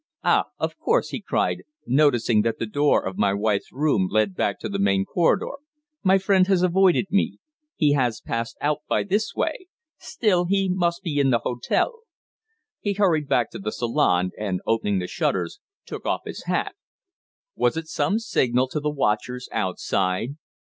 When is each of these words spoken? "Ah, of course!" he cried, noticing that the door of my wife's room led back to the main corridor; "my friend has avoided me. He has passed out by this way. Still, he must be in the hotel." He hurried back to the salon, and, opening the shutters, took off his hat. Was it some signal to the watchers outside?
"Ah, 0.23 0.45
of 0.57 0.79
course!" 0.79 1.09
he 1.09 1.21
cried, 1.21 1.59
noticing 1.85 2.41
that 2.41 2.57
the 2.57 2.65
door 2.65 3.05
of 3.05 3.19
my 3.19 3.31
wife's 3.35 3.71
room 3.71 4.07
led 4.09 4.33
back 4.33 4.59
to 4.59 4.67
the 4.67 4.79
main 4.79 5.05
corridor; 5.05 5.51
"my 6.01 6.17
friend 6.17 6.47
has 6.47 6.63
avoided 6.63 7.05
me. 7.11 7.37
He 7.75 7.93
has 7.93 8.19
passed 8.19 8.57
out 8.61 8.79
by 8.87 9.03
this 9.03 9.35
way. 9.35 9.67
Still, 9.99 10.45
he 10.45 10.67
must 10.67 11.03
be 11.03 11.19
in 11.19 11.29
the 11.29 11.41
hotel." 11.45 11.99
He 12.79 12.93
hurried 12.93 13.27
back 13.27 13.51
to 13.51 13.59
the 13.59 13.71
salon, 13.71 14.31
and, 14.39 14.59
opening 14.65 14.97
the 14.97 15.05
shutters, 15.05 15.59
took 15.85 16.03
off 16.03 16.21
his 16.25 16.45
hat. 16.45 16.73
Was 17.55 17.77
it 17.77 17.85
some 17.87 18.17
signal 18.17 18.67
to 18.69 18.79
the 18.79 18.89
watchers 18.89 19.47
outside? 19.51 20.35